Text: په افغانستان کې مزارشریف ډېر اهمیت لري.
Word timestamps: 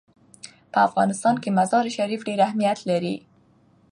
په 0.71 0.79
افغانستان 0.87 1.35
کې 1.43 1.55
مزارشریف 1.57 2.21
ډېر 2.27 2.39
اهمیت 2.47 2.79
لري. 2.89 3.15